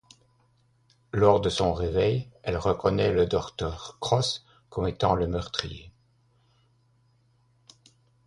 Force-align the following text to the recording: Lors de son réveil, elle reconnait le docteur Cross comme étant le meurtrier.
Lors 1.13 1.41
de 1.41 1.49
son 1.49 1.73
réveil, 1.73 2.31
elle 2.41 2.57
reconnait 2.57 3.11
le 3.11 3.27
docteur 3.27 3.99
Cross 3.99 4.47
comme 4.71 4.87
étant 4.87 5.13
le 5.13 5.27
meurtrier. 5.27 5.91